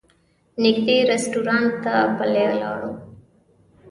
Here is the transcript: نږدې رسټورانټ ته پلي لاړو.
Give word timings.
نږدې 0.63 0.97
رسټورانټ 1.11 1.71
ته 1.83 1.93
پلي 2.17 2.45
لاړو. 2.61 2.91